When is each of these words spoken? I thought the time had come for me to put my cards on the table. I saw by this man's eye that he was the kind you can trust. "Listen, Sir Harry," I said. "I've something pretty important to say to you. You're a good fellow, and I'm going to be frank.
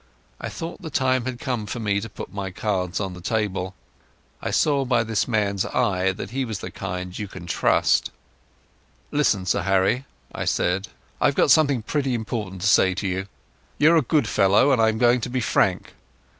I 0.39 0.49
thought 0.49 0.81
the 0.81 0.89
time 0.89 1.25
had 1.25 1.39
come 1.39 1.67
for 1.67 1.79
me 1.79 2.01
to 2.01 2.09
put 2.09 2.33
my 2.33 2.49
cards 2.49 2.99
on 2.99 3.13
the 3.13 3.21
table. 3.21 3.75
I 4.41 4.49
saw 4.49 4.83
by 4.83 5.03
this 5.03 5.27
man's 5.27 5.63
eye 5.63 6.11
that 6.11 6.31
he 6.31 6.43
was 6.43 6.57
the 6.57 6.71
kind 6.71 7.15
you 7.19 7.27
can 7.27 7.45
trust. 7.45 8.09
"Listen, 9.11 9.45
Sir 9.45 9.61
Harry," 9.61 10.05
I 10.33 10.45
said. 10.45 10.87
"I've 11.21 11.37
something 11.51 11.83
pretty 11.83 12.15
important 12.15 12.61
to 12.63 12.67
say 12.67 12.95
to 12.95 13.07
you. 13.07 13.27
You're 13.77 13.95
a 13.97 14.01
good 14.01 14.27
fellow, 14.27 14.71
and 14.71 14.81
I'm 14.81 14.97
going 14.97 15.21
to 15.21 15.29
be 15.29 15.39
frank. 15.39 15.93